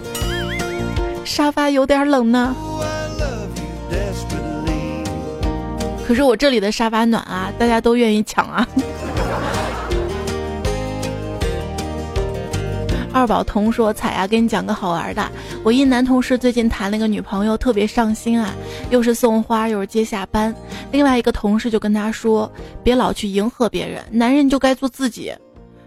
[1.24, 2.54] 沙发有点冷呢。
[6.06, 8.66] 可是我这里的沙发暖啊，大家都愿意抢啊。
[13.16, 15.26] 二宝童说：“彩呀，给你讲个好玩的。
[15.62, 18.54] 我一男同事最近谈了个女朋友，特别上心啊，
[18.90, 20.54] 又是送花，又是接下班。
[20.92, 22.52] 另外一个同事就跟他说，
[22.82, 25.32] 别老去迎合别人，男人就该做自己。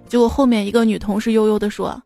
[0.07, 2.01] 结果后面一个女同事悠悠的说，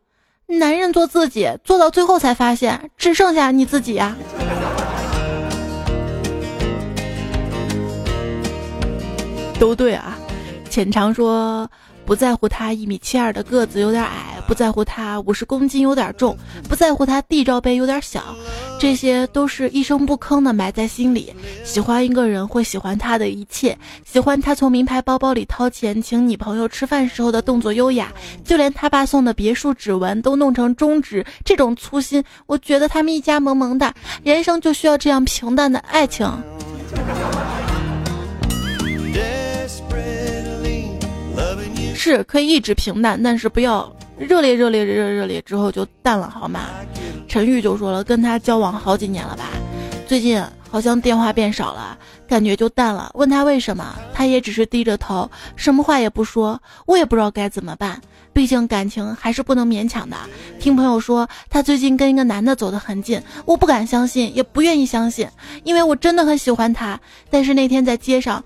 [0.46, 4.14] 男人做自己，做到最后才发现，只剩下你自己呀。
[9.58, 10.18] 都对啊。
[10.68, 11.66] 浅尝说。”
[12.06, 16.36] 不在乎他一米七二的个子有点矮，不在乎他五十公斤有点重，
[16.68, 18.22] 不在乎他 D 罩杯有点小，
[18.78, 21.34] 这些都是一声不吭的埋在心里。
[21.64, 28.12] 喜欢一个人会喜欢他的一切，喜欢他从名牌包包里掏钱请女朋友吃饭时候的动作优雅，
[28.44, 33.92] 就连他爸送的别墅指纹都弄成中指，这种粗心，我觉得他们一家萌萌的，
[34.22, 36.30] 人生就需要这样平淡的爱情。
[42.04, 46.68] 是可以一直平淡，但是不要热烈热烈热热烈之后就淡了，好吗？
[47.26, 49.44] 陈玉就说了，跟他交往好几年了吧，
[50.06, 50.38] 最近
[50.70, 51.96] 好像电话变少了，
[52.28, 53.10] 感觉就淡了。
[53.14, 56.60] 问他为什么，他也只是低着头，什么话也不说。
[56.84, 57.98] 我也不知道该怎么办，
[58.34, 60.14] 毕竟感情还是不能勉强的。
[60.60, 65.26] 听朋友说他最近跟一个男的走得很近，我不敢相信，也不愿意相信，
[65.62, 67.00] 因为我真的很喜欢他。
[67.30, 68.44] 但是那天在街上。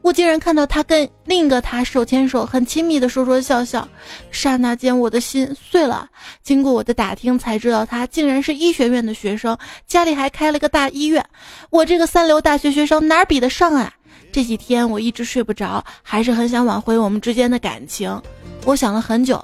[0.00, 3.86] 我竟然看到他跟另一个他手牵手，很亲密的说说笑笑，
[4.30, 6.08] 刹那间我的心碎了。
[6.42, 11.24] 经过我的打听，才知道他竟然是医学院的学生，家里还开了个大医院。
[11.70, 13.92] 我这个三流大学学生哪比得上啊？
[14.30, 18.22] 这几天我一直睡不着，还是很想挽回我们之间的感情。
[18.64, 19.42] 我想了很久，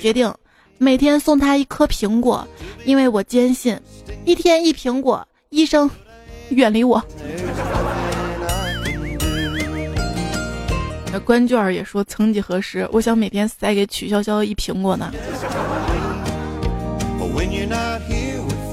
[0.00, 0.32] 决定
[0.78, 2.46] 每天送他一颗苹果，
[2.84, 3.78] 因为我坚信，
[4.24, 5.90] 一天一苹果，医生
[6.50, 7.02] 远离我。
[11.12, 15.12] 那关卷儿也说，曾几何时，我想每天塞给曲潇潇一苹果呢。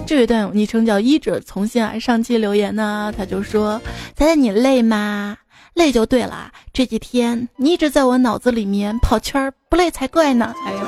[0.05, 3.81] 这一段友昵称叫一者从心啊，上期留言呢，他就说
[4.15, 5.35] ：“猜猜你累吗？
[5.73, 6.51] 累就对了。
[6.71, 10.79] 这几天你一直在我脑子里面跑圈儿，不累才怪呢。”哎呀，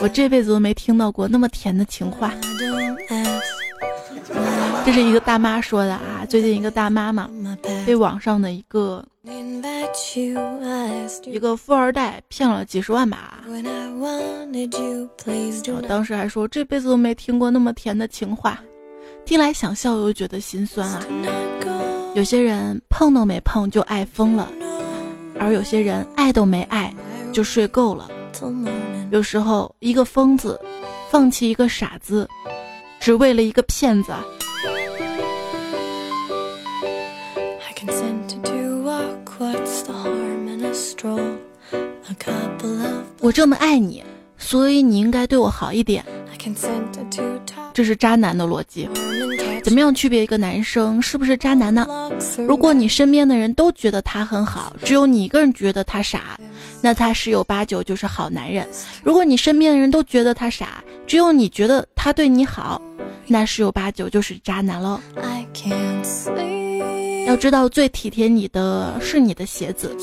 [0.00, 2.34] 我这辈子都没听到过那么甜的情话。
[4.86, 7.28] 这是一个大妈说的啊，最近一个大妈嘛，
[7.84, 9.04] 被网上的一个
[11.24, 13.42] 一个富二代骗了几十万吧。
[15.74, 18.62] 我当时还说这辈子都没听过那么甜的情话，
[19.24, 21.02] 听来想笑又觉得心酸啊。
[22.14, 24.48] 有些人碰都没碰就爱疯了，
[25.40, 26.94] 而有些人爱都没爱
[27.32, 28.08] 就睡够了。
[29.10, 30.60] 有时候一个疯子
[31.10, 32.28] 放弃一个傻子，
[33.00, 34.12] 只为了一个骗子。
[43.20, 44.02] 我这么爱你，
[44.38, 46.04] 所以你应该对我好一点。
[47.74, 48.88] 这是渣男的逻辑。
[49.62, 51.84] 怎么样区别一个男生是不是渣男呢？
[52.46, 56.38] 如果你身边的人都觉得他很好，只有你一个人觉得他傻，
[56.80, 58.64] 那他十有八九就是好男人。
[59.02, 62.80] 如果你身边的人都觉得他傻，只有你觉得他对你好，
[63.26, 65.00] 那十有八九就是渣男喽。
[67.26, 69.96] 要知道，最体贴你的是你的鞋子，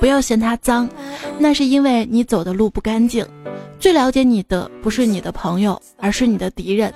[0.00, 0.88] 不要嫌它脏，
[1.38, 3.24] 那是因为你走的路不干净。
[3.78, 6.92] 最了解你的不是你的朋友，而是你的敌人。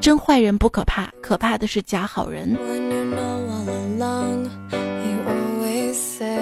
[0.00, 2.56] 真坏人不可怕，可怕的是假好人。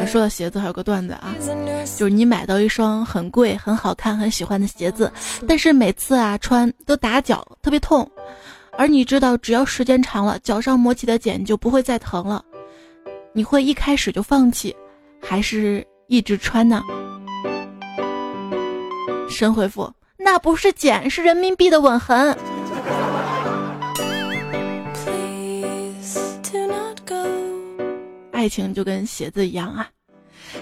[0.06, 1.34] 说到鞋子，还有个段子啊，
[1.96, 5.10] 就是你买到一双很贵、很好看、很喜欢的鞋子，
[5.46, 8.08] 但是每次啊穿都打脚，特别痛。
[8.76, 12.44] 而你知道，只要时间长了，脚上磨起的茧就不会再疼了。
[13.32, 14.74] 你会一开始就放弃，
[15.22, 16.82] 还是一直穿呢？
[19.30, 22.36] 神回复：那不是茧，是人民币的吻痕。
[28.32, 29.88] 爱情就跟鞋子一样啊，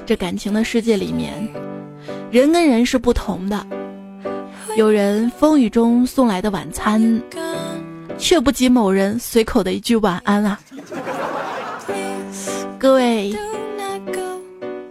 [0.05, 1.49] 这感情的世界里面，
[2.31, 3.67] 人跟人是不同的。
[4.77, 7.21] 有人风雨中送来的晚餐。
[8.19, 10.61] 却不及某人随口的一句晚安啊！
[12.79, 13.35] 各位，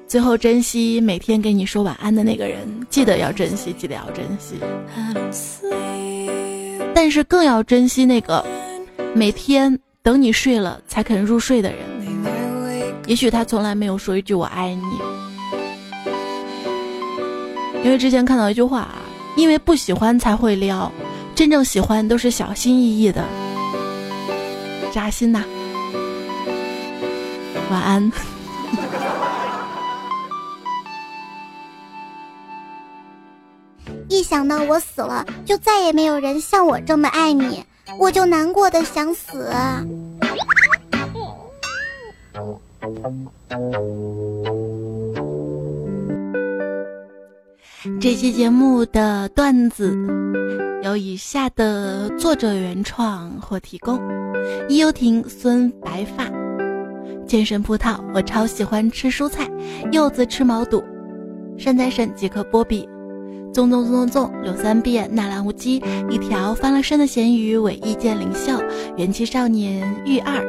[0.10, 4.56] 最后珍惜每天给你说晚安的那个人，记得要珍惜，记得要珍惜。
[6.96, 8.44] 但是更要珍惜那个
[9.14, 11.80] 每天等你睡了才肯入睡的人。
[13.06, 14.82] 也许他从来没有说一句我爱你，
[17.84, 18.96] 因为之前看到一句话啊，
[19.36, 20.92] 因为不喜欢才会撩，
[21.36, 23.24] 真正喜欢都是小心翼翼的，
[24.92, 25.44] 扎心呐。
[27.70, 28.12] 晚安。
[34.08, 37.64] 一想到我死了，就再也没有人像我这么爱你，
[38.00, 39.50] 我就难过的想死。
[48.02, 49.98] 这期节目的段子
[50.84, 54.00] 有以下的作者原创或提供：
[54.68, 56.26] 伊优婷、孙白发、
[57.28, 59.50] 健身葡萄，我超喜欢吃蔬菜，
[59.92, 60.84] 柚子吃毛肚，
[61.58, 62.88] 山在神即刻波比。
[63.52, 68.62] 纵纵纵纵纵，柳三变，纳兰无羁，一条翻了身的咸鱼，尾翼见领袖，
[68.96, 70.42] 元气少年玉二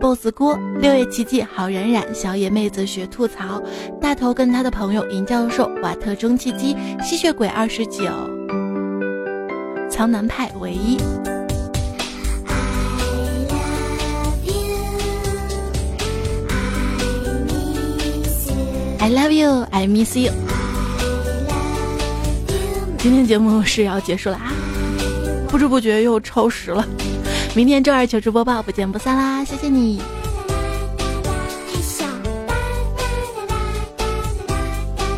[0.00, 3.62] ，boss 锅，六月奇迹，好冉冉，小野妹子学吐槽，
[4.00, 8.04] 大头跟他的朋友银教授，瓦特蒸汽机，吸血鬼二十九，
[9.90, 10.96] 苍南派唯一。
[18.98, 20.32] I love you, I miss you。
[22.98, 24.52] 今天节目是要结束了啊，
[25.48, 26.84] 不知不觉又超时了。
[27.54, 29.44] 明天周二糗事播报，不见不散啦！
[29.44, 30.00] 谢谢你。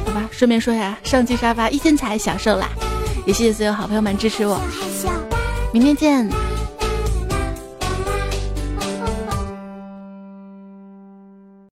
[0.04, 2.68] 好吧，顺便说一下，上期沙发一千才享受啦，
[3.26, 4.60] 也谢谢所有好朋友们支持我。
[5.72, 6.47] 明天见。